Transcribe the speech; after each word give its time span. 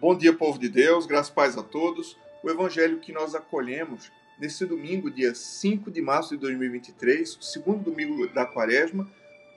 Bom 0.00 0.16
dia, 0.16 0.32
povo 0.32 0.58
de 0.58 0.70
Deus, 0.70 1.04
graças 1.04 1.30
e 1.30 1.34
paz 1.34 1.58
a 1.58 1.62
todos. 1.62 2.16
O 2.42 2.48
evangelho 2.48 3.00
que 3.00 3.12
nós 3.12 3.34
acolhemos 3.34 4.10
nesse 4.38 4.64
domingo, 4.64 5.10
dia 5.10 5.34
5 5.34 5.90
de 5.90 6.00
março 6.00 6.30
de 6.30 6.40
2023, 6.40 7.36
o 7.36 7.42
segundo 7.42 7.84
domingo 7.90 8.26
da 8.28 8.46
quaresma, 8.46 9.06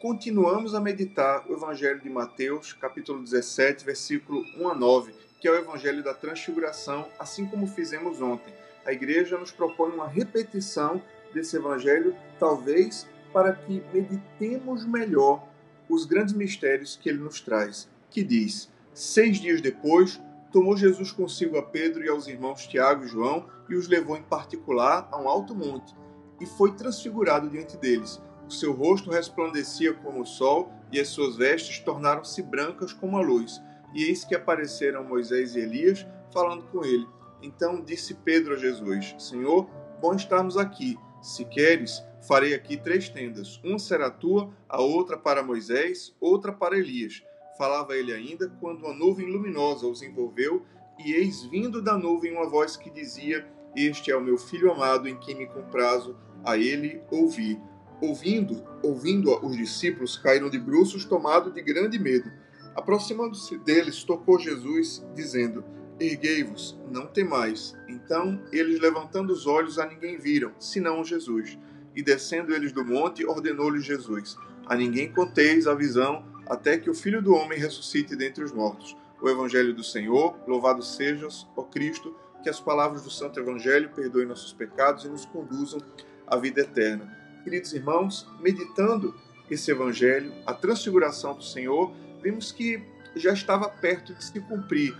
continuamos 0.00 0.76
a 0.76 0.80
meditar 0.80 1.44
o 1.50 1.54
evangelho 1.54 1.98
de 1.98 2.08
Mateus, 2.08 2.72
capítulo 2.72 3.20
17, 3.20 3.84
versículo 3.84 4.44
1 4.56 4.68
a 4.68 4.74
9, 4.76 5.12
que 5.40 5.48
é 5.48 5.50
o 5.50 5.56
evangelho 5.56 6.04
da 6.04 6.14
transfiguração, 6.14 7.08
assim 7.18 7.44
como 7.44 7.66
fizemos 7.66 8.22
ontem. 8.22 8.54
A 8.86 8.92
igreja 8.92 9.36
nos 9.36 9.50
propõe 9.50 9.90
uma 9.90 10.06
repetição 10.06 11.02
desse 11.34 11.56
evangelho, 11.56 12.14
talvez 12.38 13.08
para 13.32 13.54
que 13.54 13.82
meditemos 13.92 14.86
melhor 14.86 15.48
os 15.88 16.04
grandes 16.04 16.32
mistérios 16.32 16.94
que 16.94 17.08
ele 17.08 17.18
nos 17.18 17.40
traz, 17.40 17.88
que 18.08 18.22
diz: 18.22 18.70
Seis 18.94 19.40
dias 19.40 19.60
depois, 19.60 20.20
tomou 20.52 20.76
Jesus 20.76 21.12
consigo 21.12 21.58
a 21.58 21.62
Pedro 21.62 22.04
e 22.04 22.08
aos 22.08 22.26
irmãos 22.26 22.66
Tiago 22.66 23.04
e 23.04 23.08
João 23.08 23.46
e 23.68 23.74
os 23.74 23.88
levou 23.88 24.16
em 24.16 24.22
particular 24.22 25.08
a 25.10 25.20
um 25.20 25.28
alto 25.28 25.54
monte 25.54 25.94
e 26.40 26.46
foi 26.46 26.72
transfigurado 26.72 27.48
diante 27.48 27.76
deles. 27.76 28.20
O 28.48 28.52
seu 28.52 28.72
rosto 28.72 29.10
resplandecia 29.10 29.92
como 29.92 30.22
o 30.22 30.26
sol 30.26 30.72
e 30.90 30.98
as 30.98 31.08
suas 31.08 31.36
vestes 31.36 31.80
tornaram-se 31.80 32.42
brancas 32.42 32.92
como 32.92 33.18
a 33.18 33.20
luz. 33.20 33.60
E 33.94 34.04
eis 34.04 34.24
que 34.24 34.34
apareceram 34.34 35.04
Moisés 35.04 35.54
e 35.54 35.60
Elias 35.60 36.06
falando 36.32 36.64
com 36.64 36.84
ele. 36.84 37.06
Então 37.42 37.82
disse 37.82 38.14
Pedro 38.14 38.54
a 38.54 38.56
Jesus: 38.56 39.14
Senhor, 39.18 39.68
bom 40.00 40.14
estarmos 40.14 40.56
aqui. 40.56 40.98
Se 41.20 41.44
queres, 41.44 42.02
farei 42.26 42.54
aqui 42.54 42.76
três 42.76 43.08
tendas: 43.08 43.60
uma 43.62 43.78
será 43.78 44.10
tua, 44.10 44.50
a 44.68 44.80
outra 44.80 45.16
para 45.16 45.42
Moisés, 45.42 46.14
outra 46.20 46.52
para 46.52 46.78
Elias. 46.78 47.22
Falava 47.58 47.96
ele 47.96 48.12
ainda 48.12 48.48
quando 48.60 48.84
uma 48.84 48.94
nuvem 48.94 49.26
luminosa 49.26 49.86
os 49.86 50.00
envolveu, 50.00 50.64
e 51.04 51.12
eis 51.12 51.42
vindo 51.42 51.82
da 51.82 51.98
nuvem 51.98 52.32
uma 52.32 52.48
voz 52.48 52.76
que 52.76 52.88
dizia: 52.88 53.46
Este 53.76 54.12
é 54.12 54.16
o 54.16 54.22
meu 54.22 54.38
filho 54.38 54.70
amado, 54.70 55.08
em 55.08 55.18
quem 55.18 55.36
me 55.36 55.46
comprazo, 55.46 56.16
a 56.44 56.56
ele 56.56 57.02
ouvi. 57.10 57.60
Ouvindo, 58.00 58.64
ouvindo 58.80 59.44
os 59.44 59.56
discípulos 59.56 60.16
caíram 60.16 60.48
de 60.48 60.56
bruços, 60.56 61.04
tomados 61.04 61.52
de 61.52 61.60
grande 61.60 61.98
medo. 61.98 62.30
Aproximando-se 62.76 63.58
deles, 63.58 64.04
tocou 64.04 64.38
Jesus, 64.38 65.04
dizendo: 65.16 65.64
Erguei-vos, 65.98 66.78
não 66.88 67.08
temais. 67.08 67.74
Então 67.88 68.40
eles, 68.52 68.78
levantando 68.78 69.32
os 69.32 69.48
olhos, 69.48 69.80
a 69.80 69.86
ninguém 69.86 70.16
viram, 70.16 70.52
senão 70.60 71.02
Jesus. 71.02 71.58
E 71.96 72.02
descendo 72.04 72.54
eles 72.54 72.70
do 72.70 72.84
monte, 72.84 73.26
ordenou-lhes 73.26 73.84
Jesus: 73.84 74.36
A 74.64 74.76
ninguém 74.76 75.12
conteis 75.12 75.66
a 75.66 75.74
visão, 75.74 76.24
até 76.48 76.78
que 76.78 76.88
o 76.88 76.94
Filho 76.94 77.20
do 77.20 77.34
Homem 77.34 77.58
ressuscite 77.58 78.16
dentre 78.16 78.42
os 78.42 78.52
mortos. 78.52 78.96
O 79.20 79.28
Evangelho 79.28 79.74
do 79.74 79.84
Senhor, 79.84 80.38
louvado 80.46 80.82
sejas, 80.82 81.46
ó 81.56 81.62
Cristo, 81.62 82.14
que 82.42 82.48
as 82.48 82.60
palavras 82.60 83.02
do 83.02 83.10
Santo 83.10 83.38
Evangelho 83.38 83.90
perdoem 83.90 84.26
nossos 84.26 84.52
pecados 84.52 85.04
e 85.04 85.08
nos 85.08 85.26
conduzam 85.26 85.80
à 86.26 86.36
vida 86.36 86.60
eterna. 86.60 87.16
Queridos 87.44 87.72
irmãos, 87.72 88.26
meditando 88.40 89.14
esse 89.50 89.70
Evangelho, 89.70 90.32
a 90.46 90.54
transfiguração 90.54 91.34
do 91.34 91.42
Senhor, 91.42 91.92
vimos 92.22 92.52
que 92.52 92.82
já 93.16 93.32
estava 93.32 93.68
perto 93.68 94.14
de 94.14 94.24
se 94.24 94.40
cumprir 94.40 94.94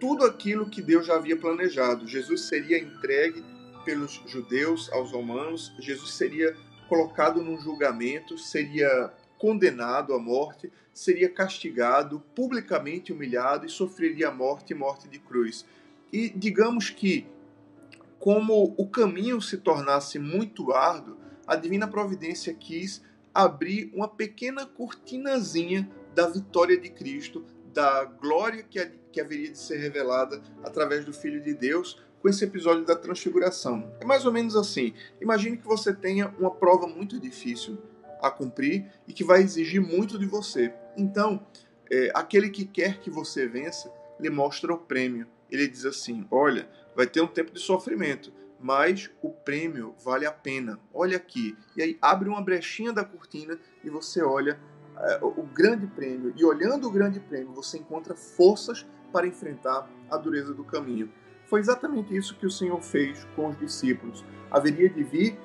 tudo 0.00 0.24
aquilo 0.24 0.68
que 0.68 0.82
Deus 0.82 1.06
já 1.06 1.14
havia 1.14 1.36
planejado. 1.36 2.08
Jesus 2.08 2.42
seria 2.42 2.78
entregue 2.78 3.44
pelos 3.84 4.20
judeus 4.26 4.90
aos 4.92 5.12
romanos, 5.12 5.72
Jesus 5.78 6.14
seria 6.14 6.56
colocado 6.88 7.40
num 7.42 7.58
julgamento, 7.60 8.36
seria 8.36 9.12
condenado 9.42 10.14
à 10.14 10.20
morte, 10.20 10.70
seria 10.94 11.28
castigado, 11.28 12.22
publicamente 12.32 13.12
humilhado 13.12 13.66
e 13.66 13.68
sofreria 13.68 14.30
morte 14.30 14.70
e 14.70 14.76
morte 14.76 15.08
de 15.08 15.18
cruz. 15.18 15.66
E 16.12 16.30
digamos 16.30 16.90
que, 16.90 17.26
como 18.20 18.72
o 18.78 18.86
caminho 18.86 19.40
se 19.40 19.56
tornasse 19.58 20.16
muito 20.16 20.72
árduo, 20.72 21.16
a 21.44 21.56
divina 21.56 21.88
providência 21.88 22.54
quis 22.54 23.02
abrir 23.34 23.90
uma 23.92 24.06
pequena 24.06 24.64
cortinazinha 24.64 25.90
da 26.14 26.28
vitória 26.28 26.78
de 26.78 26.90
Cristo, 26.90 27.44
da 27.74 28.04
glória 28.04 28.62
que, 28.62 28.78
que 29.10 29.20
haveria 29.20 29.50
de 29.50 29.58
ser 29.58 29.78
revelada 29.78 30.40
através 30.62 31.04
do 31.04 31.12
Filho 31.12 31.42
de 31.42 31.52
Deus 31.52 32.00
com 32.20 32.28
esse 32.28 32.44
episódio 32.44 32.84
da 32.84 32.94
transfiguração. 32.94 33.92
É 33.98 34.04
mais 34.04 34.24
ou 34.24 34.30
menos 34.30 34.54
assim. 34.54 34.94
Imagine 35.20 35.56
que 35.56 35.66
você 35.66 35.92
tenha 35.92 36.32
uma 36.38 36.52
prova 36.52 36.86
muito 36.86 37.18
difícil 37.18 37.76
a 38.22 38.30
cumprir 38.30 38.90
e 39.08 39.12
que 39.12 39.24
vai 39.24 39.42
exigir 39.42 39.80
muito 39.80 40.18
de 40.18 40.26
você. 40.26 40.72
Então, 40.96 41.44
é, 41.90 42.10
aquele 42.14 42.48
que 42.48 42.64
quer 42.64 43.00
que 43.00 43.10
você 43.10 43.46
vença, 43.46 43.92
lhe 44.20 44.30
mostra 44.30 44.72
o 44.72 44.78
prêmio. 44.78 45.26
Ele 45.50 45.66
diz 45.66 45.84
assim: 45.84 46.26
Olha, 46.30 46.68
vai 46.94 47.06
ter 47.06 47.20
um 47.20 47.26
tempo 47.26 47.52
de 47.52 47.58
sofrimento, 47.58 48.32
mas 48.60 49.10
o 49.20 49.30
prêmio 49.30 49.94
vale 50.02 50.24
a 50.24 50.32
pena. 50.32 50.78
Olha 50.94 51.16
aqui. 51.16 51.56
E 51.76 51.82
aí 51.82 51.98
abre 52.00 52.28
uma 52.28 52.40
brechinha 52.40 52.92
da 52.92 53.04
cortina 53.04 53.58
e 53.82 53.90
você 53.90 54.22
olha 54.22 54.58
é, 54.96 55.18
o 55.22 55.42
grande 55.42 55.86
prêmio. 55.88 56.32
E 56.36 56.44
olhando 56.44 56.86
o 56.86 56.90
grande 56.90 57.18
prêmio, 57.18 57.52
você 57.52 57.78
encontra 57.78 58.14
forças 58.14 58.86
para 59.12 59.26
enfrentar 59.26 59.90
a 60.08 60.16
dureza 60.16 60.54
do 60.54 60.64
caminho. 60.64 61.12
Foi 61.46 61.60
exatamente 61.60 62.16
isso 62.16 62.36
que 62.36 62.46
o 62.46 62.50
Senhor 62.50 62.80
fez 62.80 63.26
com 63.36 63.48
os 63.48 63.58
discípulos. 63.58 64.24
Haveria 64.50 64.88
de 64.88 65.02
vir 65.02 65.38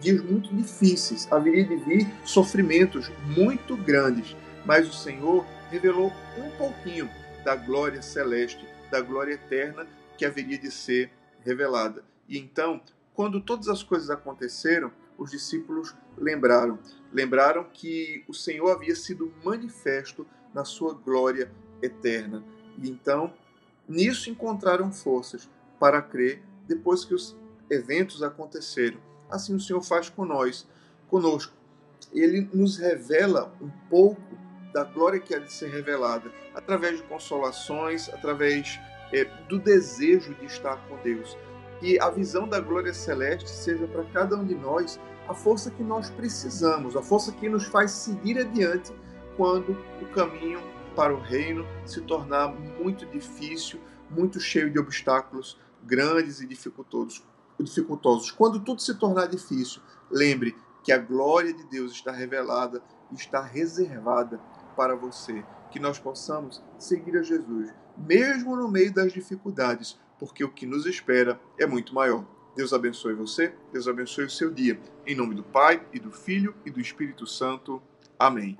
dias 0.00 0.22
muito 0.22 0.54
difíceis, 0.54 1.30
haveria 1.30 1.64
de 1.64 1.76
vir 1.76 2.06
sofrimentos 2.24 3.10
muito 3.36 3.76
grandes, 3.76 4.36
mas 4.64 4.88
o 4.88 4.92
Senhor 4.92 5.44
revelou 5.70 6.12
um 6.38 6.50
pouquinho 6.56 7.08
da 7.44 7.56
glória 7.56 8.02
celeste, 8.02 8.66
da 8.90 9.00
glória 9.00 9.34
eterna 9.34 9.86
que 10.16 10.24
haveria 10.24 10.58
de 10.58 10.70
ser 10.70 11.10
revelada. 11.44 12.04
E 12.28 12.38
então, 12.38 12.80
quando 13.12 13.40
todas 13.40 13.68
as 13.68 13.82
coisas 13.82 14.10
aconteceram, 14.10 14.90
os 15.18 15.30
discípulos 15.30 15.94
lembraram. 16.16 16.78
Lembraram 17.12 17.64
que 17.72 18.24
o 18.26 18.34
Senhor 18.34 18.70
havia 18.70 18.96
sido 18.96 19.32
manifesto 19.44 20.26
na 20.52 20.64
sua 20.64 20.94
glória 20.94 21.50
eterna. 21.82 22.42
E 22.78 22.88
então, 22.88 23.32
nisso 23.88 24.30
encontraram 24.30 24.92
forças 24.92 25.48
para 25.78 26.00
crer 26.02 26.42
depois 26.66 27.04
que 27.04 27.14
os 27.14 27.36
eventos 27.70 28.22
aconteceram. 28.22 28.98
Assim 29.30 29.54
o 29.54 29.60
Senhor 29.60 29.82
faz 29.82 30.08
com 30.08 30.24
nós, 30.24 30.66
conosco. 31.08 31.52
Ele 32.12 32.48
nos 32.52 32.76
revela 32.76 33.52
um 33.60 33.70
pouco 33.88 34.22
da 34.72 34.84
glória 34.84 35.20
que 35.20 35.34
há 35.34 35.38
de 35.38 35.52
ser 35.52 35.70
revelada 35.70 36.30
através 36.54 36.98
de 36.98 37.02
consolações, 37.04 38.08
através 38.08 38.78
é, 39.12 39.24
do 39.48 39.58
desejo 39.58 40.34
de 40.34 40.46
estar 40.46 40.76
com 40.88 40.96
Deus 41.02 41.36
que 41.80 42.00
a 42.00 42.08
visão 42.08 42.48
da 42.48 42.60
glória 42.60 42.94
celeste 42.94 43.50
seja 43.50 43.86
para 43.86 44.04
cada 44.04 44.36
um 44.36 44.44
de 44.44 44.54
nós 44.54 44.98
a 45.28 45.34
força 45.34 45.70
que 45.70 45.82
nós 45.82 46.10
precisamos, 46.10 46.96
a 46.96 47.02
força 47.02 47.32
que 47.32 47.48
nos 47.48 47.64
faz 47.64 47.90
seguir 47.90 48.38
adiante 48.38 48.92
quando 49.36 49.76
o 50.00 50.06
caminho 50.14 50.60
para 50.94 51.14
o 51.14 51.20
reino 51.20 51.66
se 51.84 52.00
tornar 52.00 52.48
muito 52.48 53.04
difícil, 53.06 53.80
muito 54.08 54.38
cheio 54.38 54.70
de 54.70 54.78
obstáculos 54.78 55.58
grandes 55.82 56.40
e 56.40 56.46
dificultosos. 56.46 57.22
Dificultosos. 57.60 58.30
Quando 58.30 58.60
tudo 58.60 58.80
se 58.80 58.94
tornar 58.94 59.26
difícil, 59.26 59.80
lembre 60.10 60.56
que 60.82 60.92
a 60.92 60.98
glória 60.98 61.52
de 61.52 61.64
Deus 61.64 61.92
está 61.92 62.12
revelada, 62.12 62.82
está 63.12 63.40
reservada 63.40 64.38
para 64.76 64.94
você, 64.94 65.44
que 65.70 65.78
nós 65.78 65.98
possamos 65.98 66.62
seguir 66.78 67.16
a 67.16 67.22
Jesus, 67.22 67.72
mesmo 67.96 68.56
no 68.56 68.68
meio 68.68 68.92
das 68.92 69.12
dificuldades, 69.12 69.98
porque 70.18 70.44
o 70.44 70.50
que 70.50 70.66
nos 70.66 70.86
espera 70.86 71.40
é 71.58 71.66
muito 71.66 71.94
maior. 71.94 72.24
Deus 72.54 72.72
abençoe 72.72 73.14
você, 73.14 73.52
Deus 73.72 73.88
abençoe 73.88 74.26
o 74.26 74.30
seu 74.30 74.52
dia. 74.52 74.78
Em 75.06 75.16
nome 75.16 75.34
do 75.34 75.42
Pai, 75.42 75.84
e 75.92 75.98
do 75.98 76.10
Filho, 76.10 76.54
e 76.64 76.70
do 76.70 76.80
Espírito 76.80 77.26
Santo. 77.26 77.82
Amém. 78.18 78.56